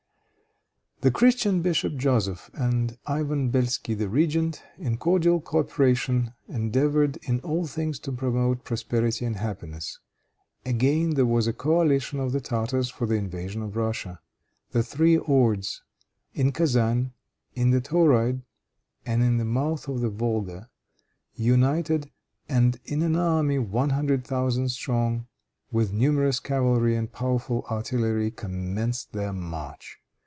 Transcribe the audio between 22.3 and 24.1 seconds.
and in an army one